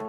Ya, 0.00 0.06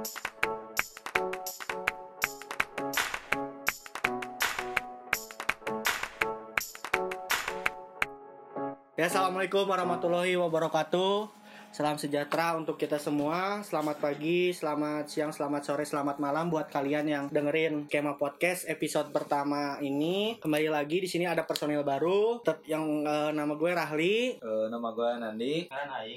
assalamualaikum 9.09 9.65
warahmatullahi 9.67 10.37
wabarakatuh. 10.39 11.27
Salam 11.75 11.99
sejahtera 11.99 12.55
untuk 12.55 12.79
kita 12.79 12.99
semua. 12.99 13.59
Selamat 13.67 13.99
pagi, 13.99 14.55
selamat 14.55 15.11
siang, 15.11 15.35
selamat 15.35 15.61
sore, 15.67 15.83
selamat 15.83 16.23
malam 16.23 16.47
buat 16.47 16.71
kalian 16.71 17.11
yang 17.11 17.23
dengerin 17.27 17.91
Kema 17.91 18.15
Podcast 18.15 18.71
episode 18.71 19.11
pertama 19.11 19.75
ini. 19.83 20.39
Kembali 20.39 20.71
lagi 20.71 21.03
di 21.03 21.07
sini 21.11 21.27
ada 21.27 21.43
personil 21.43 21.83
baru. 21.83 22.39
Tetap 22.39 22.63
yang 22.63 23.03
eh, 23.03 23.31
nama 23.35 23.55
gue 23.59 23.71
Rahli 23.75 24.39
Eh, 24.39 24.65
nama 24.71 24.87
gue 24.95 25.09
Nandi. 25.19 25.55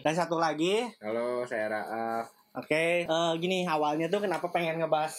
dan 0.02 0.14
satu 0.14 0.38
lagi. 0.38 0.86
Halo, 1.02 1.42
saya 1.46 1.66
Raaf. 1.70 2.43
Oke, 2.54 3.02
eh, 3.02 3.32
gini 3.42 3.66
awalnya 3.66 4.06
tuh 4.06 4.22
kenapa 4.22 4.46
pengen 4.48 4.78
ngebahas 4.78 5.14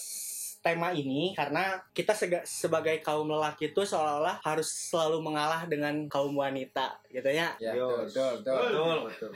tema 0.65 0.89
ini 0.89 1.29
karena 1.37 1.77
kita 1.93 2.09
sega- 2.17 2.41
sebagai 2.41 2.97
kaum 3.05 3.29
lelaki 3.29 3.69
itu 3.69 3.85
seolah-olah 3.85 4.41
harus 4.41 4.65
selalu 4.89 5.21
mengalah 5.21 5.69
dengan 5.69 5.93
kaum 6.09 6.33
wanita 6.33 6.97
gitu 7.13 7.29
ya. 7.29 7.53
Ya, 7.61 7.77
Yo, 7.77 8.01
betul, 8.01 8.41
betul, 8.41 8.57
betul, 8.73 8.97
betul. 9.05 9.31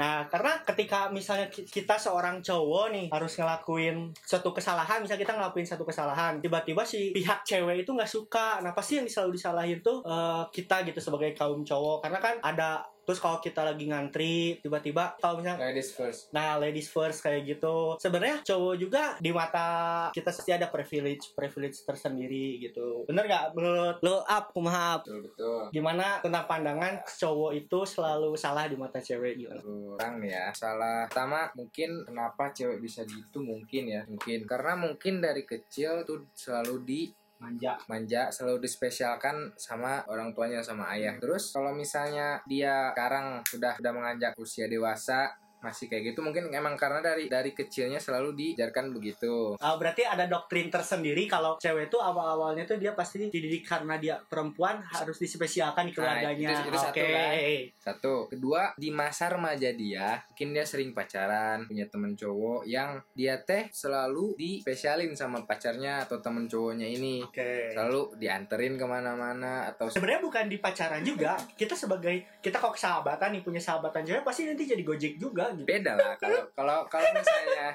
Nah, 0.00 0.24
karena 0.32 0.64
ketika 0.64 1.12
misalnya 1.12 1.52
ki- 1.52 1.68
kita 1.68 2.00
seorang 2.00 2.40
cowok 2.40 2.88
nih 2.88 3.06
harus 3.12 3.36
ngelakuin 3.36 4.16
suatu 4.16 4.56
kesalahan, 4.56 5.04
misalnya 5.04 5.20
kita 5.28 5.36
ngelakuin 5.36 5.68
satu 5.68 5.84
kesalahan, 5.84 6.40
tiba-tiba 6.40 6.80
si 6.88 7.12
pihak 7.12 7.44
cewek 7.44 7.84
itu 7.84 7.92
nggak 7.92 8.08
suka. 8.08 8.64
Nah, 8.64 8.72
pasti 8.72 8.96
yang 8.96 9.04
selalu 9.04 9.36
disalahin 9.36 9.84
tuh 9.84 10.00
eh, 10.00 10.42
kita 10.48 10.88
gitu 10.88 11.04
sebagai 11.04 11.36
kaum 11.36 11.60
cowok. 11.60 12.08
Karena 12.08 12.16
kan 12.16 12.40
ada 12.40 12.80
terus 13.06 13.18
kalau 13.22 13.38
kita 13.38 13.62
lagi 13.62 13.88
ngantri, 13.88 14.58
tiba-tiba 14.62 15.14
kalau 15.18 15.40
misalnya 15.40 15.72
Ladies 15.72 15.90
first. 15.94 16.28
Nah, 16.34 16.58
ladies 16.58 16.88
first 16.90 17.22
kayak 17.22 17.46
gitu. 17.46 17.96
Sebenarnya 18.02 18.42
cowok 18.42 18.74
juga 18.76 19.02
di 19.22 19.30
mata 19.30 20.08
kita 20.10 20.30
pasti 20.34 20.50
ada 20.50 20.66
privilege, 20.66 21.32
privilege 21.36 21.86
tersendiri 21.86 22.58
gitu. 22.58 23.06
Bener 23.06 23.24
nggak? 23.28 23.54
Menurut 23.54 23.98
lo 24.02 24.26
up, 24.26 24.50
kumaha 24.50 24.98
up? 24.98 25.02
Betul, 25.06 25.30
betul. 25.30 25.60
Gimana 25.70 26.18
tentang 26.18 26.44
pandangan 26.50 27.00
cowok 27.06 27.52
itu 27.54 27.78
selalu 27.86 28.34
salah 28.34 28.66
di 28.66 28.76
mata 28.76 28.98
cewek 28.98 29.46
gitu? 29.46 29.54
Nih 29.98 30.32
ya 30.32 30.50
salah 30.54 31.06
pertama 31.06 31.50
mungkin 31.54 32.08
kenapa 32.08 32.50
cewek 32.50 32.80
bisa 32.80 33.04
gitu 33.04 33.44
mungkin 33.44 33.84
ya 33.90 34.02
mungkin 34.08 34.48
karena 34.48 34.72
mungkin 34.78 35.20
dari 35.20 35.44
kecil 35.44 36.02
tuh 36.08 36.26
selalu 36.32 36.74
di 36.82 37.00
Manja. 37.42 37.74
manja 37.90 38.30
selalu 38.30 38.62
dispesialkan 38.62 39.50
sama 39.58 40.06
orang 40.06 40.30
tuanya 40.30 40.62
sama 40.62 40.86
ayah 40.94 41.18
terus 41.18 41.50
kalau 41.50 41.74
misalnya 41.74 42.38
dia 42.46 42.94
sekarang 42.94 43.42
sudah 43.42 43.74
sudah 43.82 43.92
menganjak 43.92 44.32
usia 44.38 44.70
dewasa 44.70 45.34
masih 45.62 45.86
kayak 45.86 46.12
gitu 46.12 46.20
mungkin 46.20 46.50
emang 46.50 46.74
karena 46.74 46.98
dari 46.98 47.30
dari 47.30 47.54
kecilnya 47.54 47.96
selalu 47.96 48.34
diajarkan 48.34 48.90
begitu 48.90 49.54
Ah, 49.58 49.78
berarti 49.78 50.02
ada 50.02 50.26
doktrin 50.26 50.66
tersendiri 50.68 51.24
kalau 51.24 51.54
cewek 51.56 51.86
itu 51.86 51.96
awal-awalnya 51.96 52.66
tuh 52.66 52.76
dia 52.76 52.92
pasti 52.92 53.22
dididik 53.22 53.62
karena 53.62 53.94
dia 53.96 54.18
perempuan 54.18 54.82
harus 54.82 55.16
dispesialkan 55.16 55.86
di 55.86 55.92
keluarganya. 55.94 56.50
Nah, 56.50 56.58
itu- 56.58 56.68
itu 56.68 56.78
satu 56.78 56.98
Oke. 56.98 57.12
kan. 57.12 57.32
Satu, 57.78 58.14
kedua 58.26 58.62
di 58.74 58.90
masa 58.90 59.30
remaja 59.30 59.70
dia, 59.70 60.18
mungkin 60.26 60.48
dia 60.50 60.66
sering 60.66 60.90
pacaran, 60.90 61.66
punya 61.66 61.86
temen 61.86 62.12
cowok 62.12 62.66
yang 62.66 62.98
dia 63.14 63.38
teh 63.38 63.70
selalu 63.70 64.34
dispesialin 64.34 65.14
sama 65.14 65.44
pacarnya 65.44 66.02
atau 66.02 66.18
temen 66.18 66.48
cowoknya 66.48 66.88
ini, 66.88 67.22
Oke. 67.22 67.70
selalu 67.70 68.16
dianterin 68.16 68.74
ke 68.74 68.86
mana-mana 68.86 69.68
atau 69.68 69.86
Sebenarnya 69.86 70.22
bukan 70.22 70.44
di 70.48 70.58
pacaran 70.58 71.02
juga. 71.02 71.38
Kita 71.54 71.76
sebagai 71.76 72.40
kita 72.40 72.58
kalau 72.58 72.74
sahabatan 72.74 73.38
nih 73.38 73.42
punya 73.42 73.60
sahabatan 73.60 74.02
cewek 74.02 74.24
pasti 74.24 74.48
nanti 74.48 74.66
jadi 74.66 74.82
gojek 74.82 75.14
juga 75.16 75.51
gitu. 75.54 75.66
beda 75.68 75.92
lah 75.96 76.14
kalau 76.16 76.40
kalau 76.56 76.78
kalau 76.88 77.08
misalnya 77.14 77.68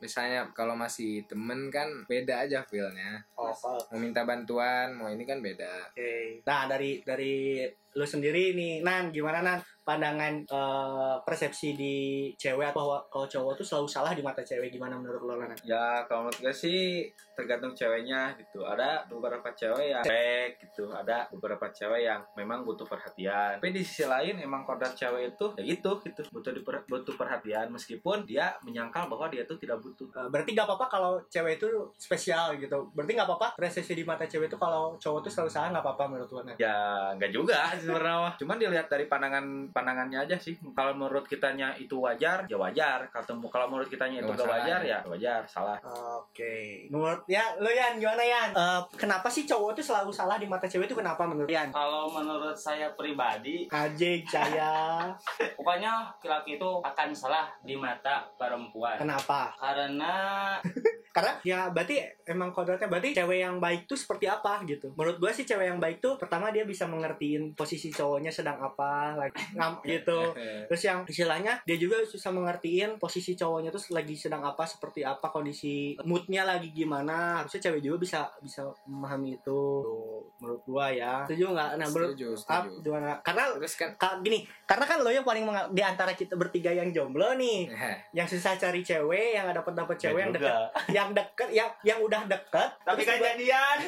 misalnya 0.00 0.40
kalau 0.56 0.74
masih 0.74 1.28
temen 1.28 1.68
kan 1.68 1.86
beda 2.08 2.48
aja 2.48 2.64
feelnya 2.64 3.20
Oh, 3.36 3.52
mau 3.92 4.00
minta 4.00 4.24
bantuan 4.24 4.96
mau 4.96 5.12
ini 5.12 5.28
kan 5.28 5.44
beda 5.44 5.92
Oke. 5.92 6.40
Nah, 6.44 6.64
dari 6.64 7.04
dari 7.04 7.64
lu 7.94 8.06
sendiri 8.06 8.54
nih, 8.54 8.82
Nan, 8.84 9.10
gimana 9.10 9.42
Nan 9.42 9.58
pandangan 9.90 10.34
eh, 10.46 11.16
persepsi 11.26 11.74
di 11.74 11.96
cewek 12.38 12.70
bahwa 12.70 13.02
kalau 13.10 13.26
cowok 13.26 13.58
tuh 13.58 13.66
selalu 13.66 13.88
salah 13.90 14.12
di 14.14 14.22
mata 14.22 14.44
cewek 14.44 14.70
gimana 14.70 14.94
menurut 14.94 15.22
lo 15.26 15.34
Nan? 15.40 15.56
Ya 15.66 16.06
kalau 16.06 16.28
menurut 16.28 16.38
gue 16.38 16.54
sih 16.54 17.10
tergantung 17.34 17.72
ceweknya 17.72 18.36
gitu. 18.36 18.62
Ada 18.62 19.08
beberapa 19.08 19.50
cewek 19.56 19.96
yang 19.96 20.04
baik 20.04 20.60
gitu. 20.60 20.92
Ada 20.92 21.26
beberapa 21.32 21.72
cewek 21.72 22.06
yang 22.06 22.20
memang 22.36 22.62
butuh 22.62 22.84
perhatian. 22.84 23.58
Tapi 23.58 23.72
di 23.72 23.82
sisi 23.82 24.04
lain 24.04 24.38
emang 24.38 24.68
kodrat 24.68 24.92
cewek 24.92 25.34
itu 25.34 25.46
ya 25.56 25.64
itu 25.64 25.90
gitu 26.04 26.20
butuh 26.30 26.52
diper- 26.52 26.86
butuh 26.86 27.14
perhatian 27.16 27.72
meskipun 27.72 28.28
dia 28.28 28.54
menyangkal 28.62 29.08
bahwa 29.08 29.32
dia 29.32 29.48
tuh 29.48 29.56
tidak 29.56 29.80
butuh. 29.80 30.06
Eh, 30.12 30.28
berarti 30.28 30.52
nggak 30.52 30.68
apa-apa 30.68 30.86
kalau 30.86 31.12
cewek 31.26 31.58
itu 31.58 31.66
spesial 31.96 32.54
gitu. 32.60 32.92
Berarti 32.92 33.16
nggak 33.16 33.26
apa-apa 33.26 33.48
persepsi 33.56 33.96
di 33.96 34.04
mata 34.04 34.28
cewek 34.28 34.52
itu 34.52 34.58
kalau 34.60 34.94
cowok 35.00 35.26
tuh 35.26 35.32
selalu 35.32 35.50
salah 35.50 35.68
nggak 35.72 35.84
apa-apa 35.88 36.04
menurut 36.12 36.30
lo 36.30 36.40
Nan? 36.44 36.56
Ya 36.60 36.76
nggak 37.16 37.32
juga 37.32 37.58
sebenarnya. 37.80 38.16
mah. 38.20 38.34
Cuman 38.36 38.56
dilihat 38.60 38.86
dari 38.92 39.04
pandangan 39.08 39.44
pandangannya 39.72 40.18
aja 40.28 40.36
sih. 40.36 40.54
Kalau 40.76 40.92
menurut 40.92 41.24
kitanya 41.24 41.72
itu 41.76 41.96
wajar, 41.98 42.44
ya 42.46 42.56
wajar. 42.60 43.08
Kalau 43.08 43.40
kalau 43.48 43.66
menurut 43.72 43.88
kitanya 43.88 44.20
itu 44.20 44.30
Nggak 44.30 44.44
gak 44.44 44.52
wajar, 44.52 44.80
ya. 44.84 44.98
ya 45.00 45.08
wajar. 45.08 45.40
Salah. 45.48 45.78
Oke. 46.20 46.86
Menurut 46.92 47.24
ya 47.26 47.44
lo 47.58 47.70
Yan 47.70 47.96
gimana 47.96 48.22
Yan? 48.22 48.50
Eh, 48.52 48.80
kenapa 48.94 49.26
sih 49.32 49.48
cowok 49.48 49.78
tuh 49.80 49.84
selalu 49.84 50.10
salah 50.12 50.36
di 50.36 50.46
mata 50.46 50.68
cewek 50.68 50.86
itu 50.90 50.96
kenapa 50.98 51.24
menurut 51.24 51.48
Yan? 51.48 51.72
Kalau 51.72 52.10
menurut 52.12 52.56
saya 52.56 52.92
pribadi, 52.94 53.66
Ajik 53.72 54.28
saya. 54.28 55.08
pokoknya 55.58 56.14
laki-laki 56.14 56.60
itu 56.60 56.70
akan 56.84 57.08
salah 57.14 57.48
di 57.64 57.74
mata 57.78 58.26
perempuan. 58.36 58.98
Kenapa? 58.98 59.54
Karena 59.56 60.14
Karena 61.10 61.32
ya 61.42 61.74
berarti 61.74 61.98
emang 62.22 62.54
kodratnya 62.54 62.86
berarti 62.86 63.10
cewek 63.18 63.42
yang 63.42 63.58
baik 63.58 63.90
tuh 63.90 63.98
seperti 63.98 64.30
apa 64.30 64.62
gitu. 64.62 64.94
Menurut 64.94 65.18
gua 65.18 65.34
sih 65.34 65.42
cewek 65.42 65.66
yang 65.66 65.82
baik 65.82 65.98
tuh 65.98 66.14
pertama 66.14 66.54
dia 66.54 66.62
bisa 66.62 66.86
mengertiin 66.86 67.58
posisi 67.58 67.90
cowoknya 67.90 68.30
sedang 68.30 68.62
apa 68.62 69.18
lagi 69.18 69.34
ngam 69.58 69.82
gitu. 69.90 70.30
Terus 70.70 70.82
yang 70.86 71.02
istilahnya 71.02 71.58
dia 71.66 71.76
juga 71.76 71.98
bisa 72.06 72.30
mengertiin 72.30 73.02
posisi 73.02 73.34
cowoknya 73.34 73.74
tuh 73.74 73.82
lagi 73.90 74.14
sedang 74.14 74.46
apa 74.46 74.62
seperti 74.62 75.02
apa 75.02 75.34
kondisi 75.34 75.98
moodnya 76.06 76.46
lagi 76.46 76.70
gimana. 76.70 77.42
Harusnya 77.42 77.70
cewek 77.70 77.82
juga 77.82 77.96
bisa 77.98 78.20
bisa 78.38 78.70
memahami 78.86 79.42
itu. 79.42 79.60
Tuh, 79.82 80.22
menurut 80.38 80.62
gua 80.62 80.94
ya. 80.94 81.26
Setuju 81.26 81.50
nggak? 81.50 81.70
Nah, 81.74 81.86
menurut 81.90 82.10
setuju 82.14 82.26
Ap, 82.46 82.64
setuju 82.70 82.78
gimana? 82.86 83.10
Karena 83.20 83.42
terus 83.58 83.74
kan 83.74 83.90
ka- 83.98 84.18
gini, 84.22 84.46
karena 84.64 84.84
kan 84.86 84.98
lo 85.02 85.10
yang 85.10 85.26
paling 85.26 85.42
di 85.74 85.82
antara 85.82 86.14
kita 86.14 86.38
bertiga 86.38 86.70
yang 86.70 86.94
jomblo 86.94 87.34
nih, 87.34 87.66
yang 88.16 88.26
susah 88.30 88.54
cari 88.54 88.80
cewek, 88.80 89.34
yang 89.34 89.50
nggak 89.50 89.66
dapet 89.66 89.74
dapet 89.74 89.96
cewek 89.98 90.20
yang 90.22 90.32
deket, 90.32 90.54
yang 91.00 91.10
deket, 91.16 91.48
yang 91.50 91.70
yang 91.80 91.98
udah 92.04 92.22
deket, 92.28 92.68
tapi 92.84 93.00
kan 93.08 93.16
jadian. 93.16 93.78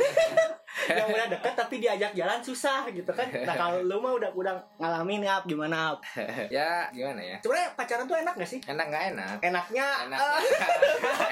yang 0.99 1.05
udah 1.05 1.27
deket 1.29 1.53
tapi 1.53 1.85
diajak 1.85 2.17
jalan 2.17 2.41
susah 2.41 2.89
gitu 2.89 3.13
kan. 3.13 3.29
Nah 3.29 3.55
kalau 3.55 3.85
lo 3.85 4.01
mah 4.01 4.17
udah 4.17 4.31
udah 4.33 4.55
ngalamin 4.81 5.21
ya 5.29 5.37
gimana? 5.45 5.93
Ap? 5.93 6.01
ya 6.57 6.89
gimana 6.95 7.21
ya 7.21 7.37
Sebenarnya 7.43 7.69
pacaran 7.77 8.05
tuh 8.09 8.17
enak 8.17 8.35
gak 8.39 8.49
sih? 8.49 8.61
enak 8.65 8.87
nggak 8.89 9.05
enak 9.13 9.37
Enaknya, 9.43 9.89
enaknya 10.07 10.19
eh, 10.23 10.41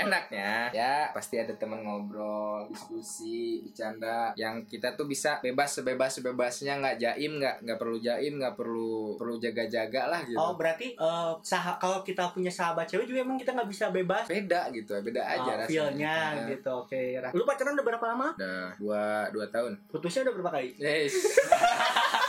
enaknya 0.04 0.50
ya 0.74 0.94
pasti 1.14 1.38
ada 1.40 1.54
teman 1.56 1.80
ngobrol 1.86 2.66
diskusi 2.68 3.62
bercanda 3.62 4.34
yang 4.34 4.66
kita 4.66 4.92
tuh 4.98 5.06
bisa 5.06 5.38
bebas 5.40 5.80
sebebas 5.80 6.20
sebebasnya 6.20 6.82
nggak 6.82 6.96
jaim 6.98 7.38
nggak 7.38 7.56
nggak 7.64 7.78
perlu 7.78 7.96
jaim 8.02 8.36
nggak 8.42 8.54
perlu 8.58 9.14
perlu 9.16 9.38
jaga 9.38 9.64
jaga 9.70 10.10
lah 10.10 10.20
gitu 10.26 10.36
oh 10.36 10.58
berarti 10.58 10.98
sah 11.40 11.78
kalau 11.78 12.02
kita 12.02 12.28
punya 12.34 12.50
sahabat 12.50 12.90
cewek 12.90 13.06
juga 13.06 13.22
emang 13.24 13.38
kita 13.38 13.54
nggak 13.54 13.70
bisa 13.70 13.88
bebas. 13.94 14.26
beda 14.26 14.68
gitu 14.74 14.98
beda 15.00 15.22
aja 15.22 15.52
Oh, 15.60 15.69
feelnya 15.70 16.16
Nah, 16.34 16.46
gitu 16.48 16.70
oke. 16.76 17.00
Ra. 17.16 17.28
lu 17.30 17.42
pacaran 17.42 17.72
udah 17.72 17.86
berapa 17.86 18.06
lama? 18.06 18.28
Udah 18.34 18.74
dua 18.76 19.02
dua 19.30 19.46
tahun. 19.46 19.72
Putusnya 19.86 20.26
udah 20.26 20.34
berapa 20.34 20.50
kali? 20.52 20.68
Yes 20.76 21.14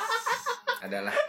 adalah 0.82 1.14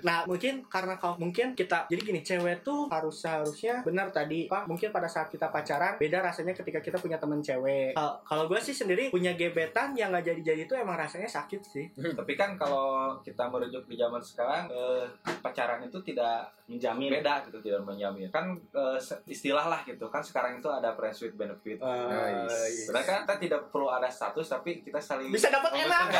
Nah, 0.00 0.24
mungkin 0.24 0.64
karena 0.64 0.96
kalau 0.96 1.18
mungkin 1.18 1.52
kita 1.52 1.84
jadi 1.86 2.00
gini, 2.00 2.20
cewek 2.20 2.62
tuh 2.62 2.88
harus 2.88 3.20
seharusnya 3.20 3.82
benar 3.82 4.08
tadi, 4.08 4.48
Pak. 4.48 4.64
Mungkin 4.64 4.88
pada 4.88 5.04
saat 5.04 5.28
kita 5.28 5.48
pacaran 5.48 5.98
beda 5.98 6.22
rasanya 6.22 6.56
ketika 6.56 6.80
kita 6.80 6.96
punya 6.96 7.20
teman 7.20 7.40
cewek. 7.40 7.92
Kal- 7.92 8.16
Kalau 8.22 8.44
gue 8.46 8.56
sih 8.56 8.72
sendiri 8.72 9.10
punya 9.10 9.34
gebetan 9.34 9.92
yang 9.92 10.08
nggak 10.08 10.24
jadi-jadi 10.26 10.62
itu 10.64 10.74
emang 10.74 10.96
rasanya 10.96 11.28
sakit 11.28 11.60
sih. 11.60 11.86
Tapi 11.92 12.32
kan 12.32 12.54
kalau 12.54 13.18
kita 13.20 13.44
merujuk 13.46 13.84
di 13.84 13.96
zaman 13.96 14.20
sekarang 14.20 14.70
eh, 14.70 15.04
pacaran 15.40 15.82
itu 15.82 16.00
tidak 16.00 16.48
Menjamin. 16.64 17.10
beda 17.10 17.42
gitu 17.50 17.58
tidak 17.58 17.82
menjamin 17.82 18.30
kan 18.30 18.46
eh, 18.54 18.98
istilah 19.26 19.66
lah 19.66 19.82
gitu 19.82 20.06
kan 20.06 20.22
sekarang 20.22 20.62
itu 20.62 20.70
ada 20.70 20.94
friends 20.94 21.18
with 21.18 21.34
benefit 21.34 21.82
Nice. 21.82 22.46
Uh, 22.46 22.68
Sebenarnya 22.86 23.04
kan 23.04 23.18
kita 23.26 23.34
tidak 23.42 23.60
perlu 23.68 23.90
ada 23.90 24.06
status 24.06 24.46
tapi 24.46 24.78
kita 24.78 25.02
saling 25.02 25.34
bisa 25.34 25.50
dapat 25.50 25.74
enak. 25.76 26.04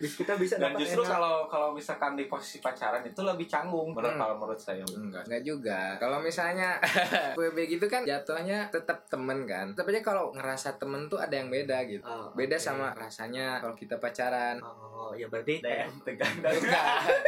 kita 0.00 0.34
bisa 0.36 0.51
dan 0.54 0.70
dapat 0.70 0.80
justru 0.80 1.00
enak. 1.00 1.12
kalau 1.12 1.34
kalau 1.46 1.68
misalkan 1.70 2.12
di 2.12 2.24
posisi 2.24 2.58
pacaran 2.58 3.00
itu 3.00 3.20
lebih 3.20 3.44
canggung 3.44 3.90
menurut 3.90 4.12
Hmm. 4.12 4.20
kalau 4.20 4.34
menurut 4.36 4.56
saya. 4.56 4.84
Enggak. 4.84 5.22
Enggak 5.24 5.42
juga. 5.42 5.80
Kalau 5.96 6.18
misalnya 6.18 6.76
WB 7.38 7.58
gitu 7.70 7.86
kan 7.86 8.02
jatuhnya 8.02 8.68
tetap 8.68 9.04
temen 9.06 9.44
kan. 9.44 9.72
Tapi 9.72 9.88
aja 9.90 10.02
kalau 10.02 10.32
ngerasa 10.32 10.76
temen 10.76 11.06
tuh 11.06 11.16
ada 11.16 11.32
yang 11.32 11.46
beda 11.46 11.84
gitu. 11.84 12.02
Oh, 12.02 12.32
beda 12.32 12.56
sama 12.56 12.90
rasanya 12.92 13.58
kalau 13.58 13.72
kita 13.72 13.96
pacaran. 13.96 14.58
Oh, 14.58 15.12
ya 15.12 15.26
berarti 15.26 15.62
tegang. 16.06 16.34
Bukan. 16.38 17.22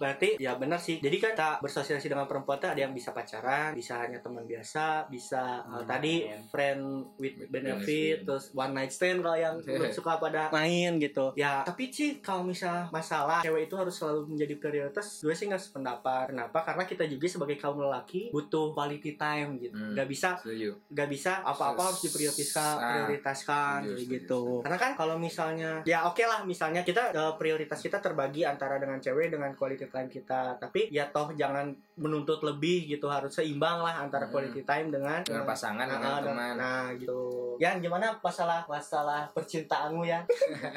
Berarti 0.00 0.40
ya 0.40 0.56
benar 0.56 0.80
sih. 0.80 0.96
Jadi 0.98 1.16
kan 1.20 1.30
kita 1.30 1.50
bersosialisasi 1.60 2.08
dengan 2.08 2.24
perempuan 2.24 2.56
tuh 2.56 2.72
ada 2.72 2.80
yang 2.80 2.90
bisa 2.90 3.12
pacaran 3.12 3.76
bisa 3.76 4.00
hanya 4.00 4.18
teman 4.18 4.48
biasa 4.48 5.04
bisa 5.06 5.60
uh, 5.62 5.78
Hmm, 5.80 5.86
tadi 5.86 6.24
main. 6.24 6.42
friend 6.48 6.80
with 7.16 7.36
benefit 7.46 7.52
benefit. 7.52 8.16
terus 8.24 8.44
one 8.52 8.72
night 8.72 8.88
stand 8.88 9.20
kalau 9.20 9.36
yang 9.36 9.54
suka 9.92 10.16
pada 10.16 10.48
main 10.48 10.96
gitu. 10.96 11.36
Ya 11.36 11.60
tapi 11.62 11.92
sih 11.92 12.18
kalau 12.18 12.42
misal 12.42 12.88
masalah 12.88 13.44
cewek 13.44 13.68
itu 13.68 13.76
harus 13.76 13.92
selalu 13.92 14.24
menjadi 14.26 14.54
prioritas 14.56 15.20
gue 15.20 15.34
sih 15.34 15.46
nggak 15.46 15.60
sependapat. 15.60 16.32
Kenapa? 16.32 16.64
Karena 16.64 16.84
kita 16.84 17.04
juga 17.04 17.26
sebagai 17.28 17.56
kaum 17.56 17.76
lelaki 17.76 18.32
butuh 18.32 18.72
quality 18.72 19.14
time 19.14 19.60
gitu. 19.60 19.76
Hmm. 19.76 19.92
nggak 19.92 20.08
bisa 20.08 20.40
nggak 20.88 21.08
bisa 21.10 21.42
apa-apa 21.42 21.92
harus 21.92 22.00
diprioritaskan 22.02 22.76
prioritaskan 22.80 23.78
kayak 23.86 24.06
gitu. 24.08 24.62
karena 24.62 24.78
kan 24.78 24.92
kalau 24.94 25.16
misalnya 25.16 25.82
ya 25.82 26.06
oke 26.06 26.22
lah 26.22 26.42
misalnya 26.44 26.80
kita 26.80 27.10
eh, 27.10 27.34
prioritas 27.36 27.78
kita 27.78 27.98
terbagi 27.98 28.46
antara 28.46 28.78
dengan 28.78 28.96
cewek 28.96 29.28
dengan 29.28 29.52
quality 29.52 29.89
time 29.90 30.06
kita 30.06 30.54
tapi 30.56 30.88
ya 30.88 31.06
toh 31.06 31.30
jangan 31.32 31.68
menuntut 31.94 32.40
lebih 32.40 32.88
gitu 32.88 33.06
harus 33.06 33.28
seimbang 33.30 33.78
lah 33.78 34.00
antara 34.00 34.24
Hmm. 34.24 34.32
quality 34.32 34.62
time 34.62 34.88
dengan 34.88 35.20
Dengan 35.20 35.44
pasangan, 35.44 35.84
Nah, 35.84 35.98
dengan 36.22 36.22
teman. 36.24 36.54
nah 36.56 36.84
gitu 36.94 37.20
yang 37.58 37.76
gimana 37.76 38.16
masalah 38.16 38.64
masalah 38.64 39.28
percintaanmu 39.30 40.00
ya 40.02 40.24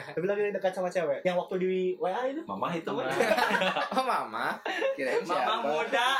tapi 0.09 0.25
lagi 0.27 0.51
dekat 0.51 0.73
sama 0.73 0.89
cewek 0.89 1.23
yang 1.23 1.33
waktu 1.33 1.55
di 1.57 1.71
WA 1.95 2.27
itu 2.27 2.41
Mama 2.43 2.67
itu 2.69 2.89
mah. 2.89 3.07
Oh 3.93 4.03
mama, 4.03 4.57
kirain 4.93 5.21
Mama 5.23 5.61
muda. 5.63 6.17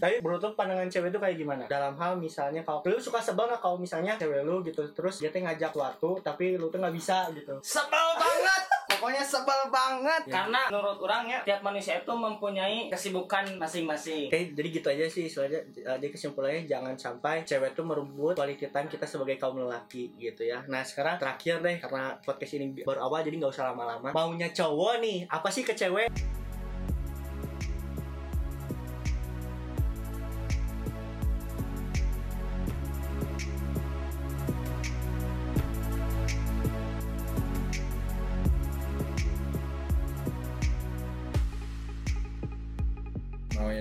Tapi 0.00 0.18
menurut 0.18 0.40
pandangan 0.52 0.88
cewek 0.88 1.12
itu 1.12 1.18
kayak 1.18 1.36
gimana? 1.36 1.62
Dalam 1.66 1.94
hal 1.94 2.16
misalnya 2.16 2.64
kalau 2.64 2.80
lu 2.82 2.98
suka 2.98 3.20
sebel 3.20 3.46
nggak 3.46 3.60
kalau 3.60 3.76
misalnya 3.76 4.16
cewek 4.16 4.42
lu 4.42 4.64
gitu 4.64 4.82
terus 4.90 5.20
dia 5.20 5.28
tuh 5.28 5.44
ngajak 5.44 5.70
waktu 5.70 6.08
tapi 6.24 6.56
lu 6.56 6.66
tuh 6.66 6.80
nggak 6.80 6.96
bisa 6.96 7.28
gitu. 7.30 7.54
Sebel 7.60 8.08
banget. 8.16 8.62
Pokoknya 8.98 9.24
sebel 9.24 9.60
banget. 9.70 10.22
Karena 10.26 10.66
menurut 10.68 10.98
orangnya 11.00 11.38
tiap 11.46 11.62
manusia 11.62 12.02
itu 12.02 12.12
mempunyai 12.12 12.90
kesibukan 12.90 13.46
masing-masing. 13.56 14.28
Oke, 14.28 14.52
jadi 14.52 14.68
gitu 14.68 14.88
aja 14.90 15.04
sih 15.06 15.26
soalnya 15.30 15.62
jadi 15.72 16.08
kesimpulannya 16.10 16.66
jangan 16.66 16.94
sampai 16.98 17.46
cewek 17.46 17.78
tuh 17.78 17.86
merebut 17.86 18.34
quality 18.34 18.68
time 18.68 18.90
kita 18.90 19.06
sebagai 19.06 19.38
kaum 19.38 19.58
lelaki 19.58 20.12
gitu 20.18 20.42
ya. 20.44 20.60
Nah 20.66 20.82
sekarang 20.82 21.16
terakhir 21.22 21.62
deh 21.62 21.78
karena 21.78 22.18
podcast 22.20 22.58
ini 22.58 22.82
baru 22.82 23.06
awal 23.06 23.22
jadi 23.22 23.38
nggak 23.38 23.54
usah 23.54 23.70
lama-lama. 23.70 24.10
Maunya 24.10 24.50
cowok 24.50 25.00
nih 25.00 25.18
apa 25.30 25.48
sih 25.48 25.62
ke 25.62 25.72
cewek? 25.72 26.37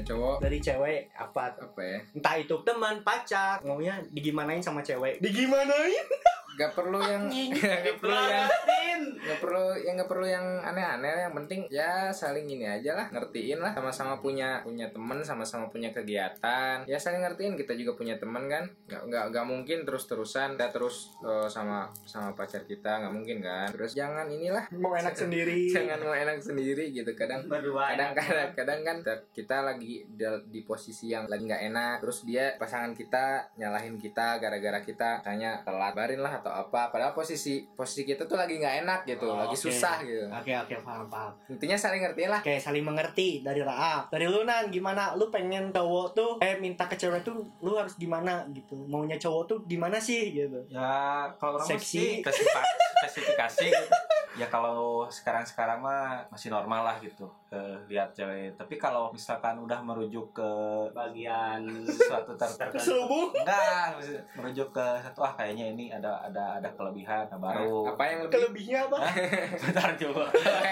Cowok 0.07 0.35
Dari 0.39 0.57
cewek 0.63 1.11
apa? 1.19 1.51
apa 1.59 1.81
ya? 1.83 1.99
Entah 2.15 2.35
itu 2.39 2.55
teman, 2.63 3.03
pacar, 3.03 3.59
maunya 3.67 3.99
digimanain 4.07 4.63
sama 4.63 4.79
cewek? 4.79 5.19
Digimanain? 5.19 6.05
Gak 6.57 6.71
perlu 6.73 6.99
yang 6.99 7.29
gak 7.85 7.97
perlu 8.01 8.17
yang 8.17 8.49
nggak 8.97 9.39
perlu 9.43 9.65
yang 9.77 9.93
nggak 9.99 10.09
perlu 10.09 10.27
yang 10.27 10.45
aneh-aneh 10.63 11.27
yang 11.27 11.35
penting 11.35 11.67
ya 11.69 12.09
saling 12.09 12.47
ini 12.47 12.65
aja 12.65 12.97
lah 12.97 13.07
ngertiin 13.11 13.59
lah. 13.61 13.75
Sama-sama 13.75 14.17
punya 14.23 14.61
punya 14.63 14.89
teman 14.89 15.21
sama-sama 15.21 15.69
punya 15.69 15.91
kegiatan. 15.93 16.87
Ya 16.87 16.97
saling 16.97 17.21
ngertiin 17.21 17.59
kita 17.59 17.75
juga 17.77 17.93
punya 17.93 18.17
teman 18.17 18.47
kan. 18.49 18.65
Nggak 18.87 19.01
nggak 19.11 19.23
nggak 19.33 19.45
mungkin 19.45 19.79
terus 19.85 20.09
terusan 20.09 20.55
kita 20.55 20.73
terus 20.73 21.13
eh, 21.21 21.47
sama 21.51 21.91
sama 22.07 22.33
pacar 22.33 22.63
kita 22.65 23.03
nggak 23.03 23.13
mungkin 23.13 23.37
kan. 23.43 23.69
Terus 23.75 23.93
jangan 23.93 24.25
inilah. 24.31 24.65
Mau 24.73 24.95
enak 24.95 25.13
sendiri. 25.27 25.69
jangan 25.69 25.99
mau 26.01 26.15
enak 26.15 26.39
sendiri 26.41 26.89
gitu. 26.95 27.11
Kadang 27.13 27.45
Berdua. 27.45 27.93
kadang 27.93 28.11
kadang 28.15 28.49
kadang 28.55 28.79
kan 28.81 28.97
kita 29.35 29.61
lagi 29.61 30.07
di, 30.07 30.25
di 30.49 30.61
posisi 30.63 31.11
yang 31.11 31.27
lagi 31.29 31.45
nggak 31.45 31.63
enak 31.69 31.95
terus 32.01 32.23
dia 32.23 32.55
pasangan 32.57 32.95
kita 32.95 33.53
nyalahin 33.59 33.99
kita 33.99 34.39
gara-gara 34.39 34.79
kita 34.81 35.21
tanya 35.21 35.61
telat. 35.61 35.93
Barin 35.97 36.21
lah 36.21 36.39
atau 36.39 36.46
apa 36.49 36.87
padahal 36.87 37.11
posisi 37.11 37.67
posisi 37.69 38.03
kita 38.03 38.23
tuh 38.23 38.35
lagi 38.35 38.55
nggak 38.55 38.75
enak 38.81 38.99
gitu 39.05 39.25
Oh, 39.25 39.35
lagi 39.37 39.51
oke. 39.51 39.63
susah 39.63 39.99
gitu 39.99 40.25
Oke 40.25 40.51
oke 40.51 40.73
paham 40.79 41.05
paham. 41.05 41.31
intinya 41.47 41.75
saling 41.75 41.99
ngertiin 41.99 42.27
lah 42.27 42.39
Kayak 42.39 42.61
saling 42.61 42.81
mengerti 42.81 43.41
dari 43.41 43.59
Raaf. 43.59 44.07
Dari 44.07 44.25
lu 44.25 44.41
Nan 44.41 44.67
gimana? 44.67 45.11
Lu 45.13 45.27
pengen 45.27 45.69
cowok 45.69 46.07
tuh 46.13 46.31
eh 46.39 46.55
minta 46.55 46.85
ke 46.85 46.95
cewek 46.95 47.21
tuh 47.21 47.33
lu 47.59 47.73
harus 47.73 47.95
gimana 47.95 48.47
gitu. 48.49 48.79
Maunya 48.85 49.15
cowok 49.15 49.43
tuh 49.45 49.57
gimana 49.65 49.97
sih 49.97 50.31
gitu. 50.31 50.57
Ya 50.67 51.25
kalau 51.35 51.57
orang 51.57 51.67
Seksi. 51.69 51.83
sih 51.83 52.09
spesifika- 52.19 52.65
spesifikasi 52.97 53.65
gitu. 53.73 53.95
Ya 54.37 54.45
kalau 54.45 55.03
sekarang-sekarang 55.07 55.81
mah 55.81 56.21
masih 56.29 56.47
normal 56.47 56.85
lah 56.85 56.95
gitu 56.97 57.25
eh, 57.49 57.73
lihat 57.87 58.13
cewek. 58.13 58.53
Tapi 58.53 58.77
kalau 58.77 59.09
misalkan 59.09 59.57
udah 59.57 59.81
merujuk 59.81 60.29
ke 60.31 60.49
bagian 60.91 61.65
suatu 61.89 62.37
ter 62.37 62.45
Selubung. 62.77 63.33
enggak 63.33 63.97
merujuk 64.33 64.69
ke 64.69 64.85
satu 65.01 65.19
ah 65.19 65.33
kayaknya 65.33 65.73
ini 65.73 65.89
ada 65.89 66.21
ada 66.21 66.61
ada 66.61 66.69
kelebihan 66.71 67.25
nah, 67.27 67.39
baru 67.39 67.89
apa 67.89 68.03
yang 68.03 68.19
lebih 68.21 68.33
Kelebihnya 68.37 68.79
apa? 68.85 68.97
bentar 69.65 69.89
coba 69.97 70.23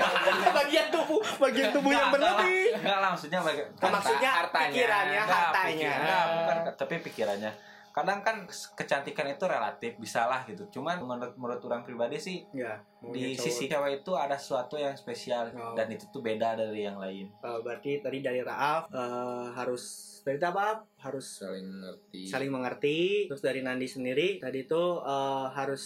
bagian 0.61 0.88
tubuh, 0.88 1.23
bagian 1.39 1.69
tubuh 1.73 1.89
yang 1.89 2.07
Enggak, 2.07 2.21
enggak 2.21 2.38
berlebih. 2.38 2.68
enggak 2.77 2.97
lah 3.00 3.09
maksudnya 3.09 3.39
Oh, 3.41 3.89
maksudnya 3.89 4.31
hartanya. 4.35 4.69
pikirannya, 4.69 5.21
Enggak, 5.21 5.41
hartanya. 5.41 5.91
enggak, 5.95 6.23
bukan 6.29 6.57
tapi 6.77 6.94
pikirannya 7.01 7.51
kadang 7.95 8.19
kan 8.19 8.44
kecantikan 8.75 9.24
itu 9.25 9.47
relatif 9.47 9.95
bisa 9.95 10.27
lah 10.27 10.44
gitu 10.44 10.68
cuman 10.69 11.00
menurut 11.00 11.31
menurut 11.33 11.63
orang 11.63 11.80
pribadi 11.81 12.19
sih 12.19 12.38
Ya, 12.51 12.75
di 13.00 13.07
maunya 13.31 13.39
sisi 13.39 13.65
cowok. 13.65 13.71
cewek 13.71 13.92
itu 13.97 14.12
ada 14.13 14.36
sesuatu 14.36 14.75
yang 14.75 14.92
spesial 14.94 15.47
Oh. 15.56 15.71
dan 15.71 15.88
itu 15.88 16.03
tuh 16.12 16.19
beda 16.19 16.53
dari 16.53 16.83
yang 16.83 17.00
lain 17.00 17.31
Eh, 17.31 17.59
berarti 17.63 18.03
tadi 18.03 18.19
dari 18.19 18.44
Raaf 18.44 18.92
eh, 18.92 19.47
harus 19.53 19.83
dari 20.21 20.36
apa? 20.38 20.83
Harus 20.97 21.39
saling 21.39 21.69
ngerti 21.80 22.21
saling 22.25 22.50
mengerti. 22.50 23.30
Terus 23.30 23.39
dari 23.39 23.62
Nandi 23.62 23.88
sendiri 23.88 24.27
tadi 24.38 24.59
itu 24.62 24.83
eh, 25.00 25.45
harus 25.50 25.83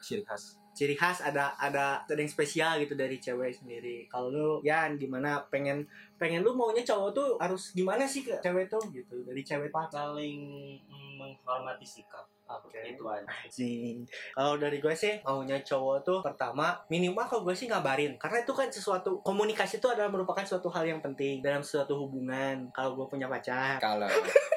ciri 0.00 0.20
khas 0.20 0.60
ciri 0.74 0.94
khas 0.94 1.18
ada 1.20 1.56
ada 1.56 2.02
ada 2.02 2.14
yang 2.14 2.28
spesial 2.28 2.78
gitu 2.78 2.92
dari 2.92 3.16
cewek 3.16 3.50
sendiri. 3.52 4.06
Kalau 4.06 4.28
lu 4.28 4.48
ya 4.60 4.86
gimana 4.92 5.42
pengen 5.48 5.82
pengen 6.14 6.42
lu 6.42 6.52
maunya 6.52 6.82
cowok 6.82 7.10
tuh 7.10 7.28
harus 7.36 7.72
gimana 7.72 8.04
sih 8.04 8.20
ke 8.20 8.36
cewek 8.38 8.68
tuh 8.68 8.78
gitu 8.90 9.24
dari 9.24 9.40
cewek 9.40 9.70
pak 9.70 9.88
saling 9.88 10.38
mm, 10.86 11.07
menghormati 11.36 11.84
sikap. 11.84 12.24
Oke. 12.48 12.80
Itu 12.96 13.04
aja. 13.04 13.28
Kalau 14.32 14.56
dari 14.56 14.80
gue 14.80 14.94
sih 14.96 15.20
maunya 15.20 15.60
cowok 15.60 15.96
tuh 16.00 16.18
pertama 16.24 16.80
minimal 16.88 17.28
kalau 17.28 17.42
gue 17.44 17.52
sih 17.52 17.68
ngabarin 17.68 18.16
karena 18.16 18.40
itu 18.40 18.52
kan 18.56 18.72
sesuatu 18.72 19.20
komunikasi 19.20 19.76
itu 19.82 19.88
adalah 19.90 20.08
merupakan 20.08 20.44
suatu 20.48 20.72
hal 20.72 20.88
yang 20.88 21.00
penting 21.04 21.44
dalam 21.44 21.60
suatu 21.60 21.98
hubungan 22.00 22.72
kalau 22.72 22.96
gue 22.96 23.06
punya 23.12 23.28
pacar. 23.28 23.76
kalau 23.76 24.08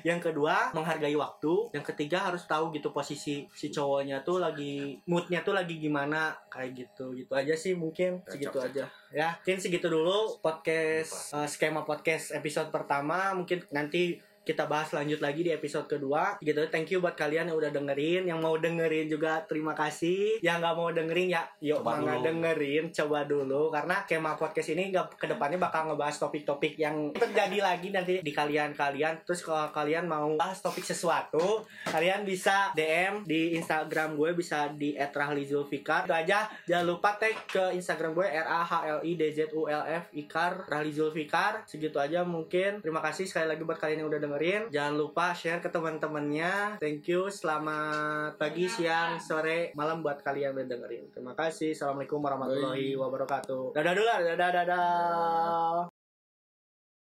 Yang 0.00 0.32
kedua 0.32 0.72
menghargai 0.72 1.12
waktu. 1.16 1.72
Yang 1.76 1.92
ketiga 1.94 2.24
harus 2.24 2.44
tahu 2.48 2.72
gitu 2.72 2.88
posisi 2.92 3.44
si 3.52 3.68
cowoknya 3.68 4.24
tuh 4.24 4.40
lagi 4.40 4.96
moodnya 5.04 5.44
tuh 5.44 5.52
lagi 5.52 5.76
gimana 5.76 6.32
kayak 6.48 6.72
gitu 6.72 7.12
gitu 7.12 7.32
aja 7.36 7.52
sih 7.52 7.76
mungkin 7.76 8.20
Cocok, 8.24 8.32
segitu 8.32 8.56
cocok. 8.56 8.68
aja 8.72 8.84
ya 9.10 9.28
mungkin 9.42 9.58
segitu 9.58 9.86
dulu 9.90 10.38
podcast 10.38 11.34
eh, 11.34 11.48
skema 11.50 11.82
podcast 11.82 12.32
episode 12.34 12.70
pertama 12.70 13.34
mungkin 13.34 13.62
nanti 13.74 14.18
kita 14.40 14.64
bahas 14.66 14.90
lanjut 14.90 15.20
lagi 15.20 15.44
di 15.44 15.52
episode 15.52 15.86
kedua. 15.86 16.40
Gitu. 16.40 16.58
Thank 16.72 16.96
you 16.96 16.98
buat 16.98 17.14
kalian 17.14 17.52
yang 17.52 17.58
udah 17.60 17.70
dengerin. 17.70 18.24
Yang 18.26 18.40
mau 18.40 18.56
dengerin 18.56 19.06
juga 19.06 19.44
terima 19.44 19.76
kasih. 19.76 20.40
Yang 20.40 20.56
nggak 20.64 20.74
mau 20.74 20.90
dengerin 20.90 21.28
ya 21.30 21.42
yuk 21.60 21.84
Coba 21.84 22.00
dulu. 22.00 22.24
dengerin 22.24 22.84
coba 22.90 23.18
dulu. 23.28 23.62
Karena 23.70 23.96
skema 24.08 24.32
podcast 24.34 24.68
ini 24.72 24.82
nggak 24.90 25.20
ke 25.20 25.26
depannya 25.28 25.60
bakal 25.60 25.92
ngebahas 25.92 26.16
topik-topik 26.18 26.74
yang 26.80 27.12
terjadi 27.12 27.58
lagi 27.60 27.92
nanti 27.92 28.24
di 28.24 28.32
kalian-kalian. 28.32 29.22
Terus 29.28 29.44
kalau 29.44 29.68
kalian 29.70 30.08
mau 30.08 30.32
bahas 30.40 30.58
topik 30.58 30.82
sesuatu 30.82 31.62
kalian 31.86 32.24
bisa 32.24 32.72
DM 32.72 33.22
di 33.28 33.54
Instagram 33.60 34.16
gue 34.16 34.32
bisa 34.32 34.72
di 34.72 34.96
@rahlizulfikar. 34.96 36.08
Itu 36.08 36.16
aja. 36.16 36.48
Jangan 36.64 36.86
lupa 36.88 37.14
tag 37.20 37.36
ke 37.44 37.76
Instagram 37.76 38.16
gue 38.16 38.26
R 38.26 38.46
A 38.48 38.62
H 38.64 38.72
L 38.88 39.00
I 39.04 39.12
D 39.20 39.22
Z 39.36 39.52
U 39.52 39.68
L 39.68 39.84
F 39.84 40.10
Ikar 40.16 40.64
Rahlizulfikar. 40.66 41.68
Segitu 41.68 42.00
aja 42.00 42.24
mungkin. 42.24 42.80
Terima 42.80 43.04
kasih 43.04 43.28
sekali 43.28 43.52
lagi 43.52 43.62
buat 43.62 43.76
kalian 43.76 44.02
yang 44.02 44.08
udah 44.08 44.18
dengerin 44.18 44.29
jangan 44.70 44.94
lupa 44.94 45.34
share 45.34 45.58
ke 45.58 45.68
teman-temannya. 45.68 46.78
Thank 46.78 47.10
you 47.10 47.26
selamat 47.26 48.38
pagi 48.38 48.70
siang 48.70 49.18
sore 49.18 49.74
malam 49.74 50.06
buat 50.06 50.22
kalian 50.22 50.54
yang 50.54 50.62
udah 50.62 50.68
dengerin. 50.70 51.04
Terima 51.10 51.34
kasih. 51.34 51.74
Assalamualaikum 51.74 52.22
warahmatullahi 52.22 52.94
wabarakatuh. 52.94 53.74
Dadah 53.74 53.92
dulu 53.94 54.06
dadah 54.06 54.50
dadah 54.50 55.99